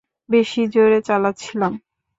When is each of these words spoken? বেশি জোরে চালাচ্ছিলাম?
বেশি 0.29 0.61
জোরে 0.67 0.99
চালাচ্ছিলাম? 1.07 1.73